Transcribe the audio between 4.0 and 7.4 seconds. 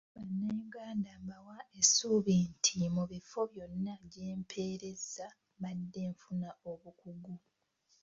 gye mpeerezza mbadde nfuna obukugu.